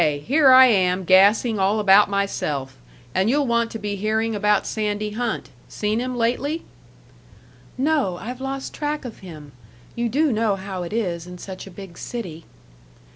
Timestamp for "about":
1.79-2.09, 4.33-4.65